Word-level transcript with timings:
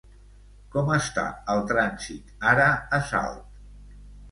Com 0.75 0.89
està 0.95 1.25
el 1.57 1.61
trànsit 1.73 2.33
ara 2.55 2.67
a 2.99 3.03
Salt? 3.13 3.65